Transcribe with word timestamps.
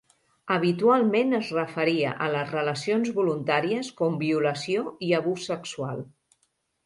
Habitualment 0.53 1.35
es 1.39 1.49
referia 1.57 2.13
a 2.27 2.29
les 2.35 2.49
relacions 2.55 3.11
voluntàries 3.19 3.91
com 4.01 4.17
"violació" 4.23 4.87
i 5.09 5.11
"abús 5.19 5.45
sexual". 5.51 6.01